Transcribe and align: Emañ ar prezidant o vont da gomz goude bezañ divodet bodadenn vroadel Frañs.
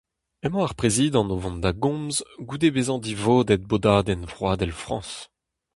Emañ 0.45 0.63
ar 0.65 0.73
prezidant 0.81 1.33
o 1.35 1.37
vont 1.43 1.59
da 1.63 1.71
gomz 1.83 2.15
goude 2.47 2.69
bezañ 2.75 2.99
divodet 3.05 3.63
bodadenn 3.69 4.27
vroadel 4.31 4.73
Frañs. 4.81 5.11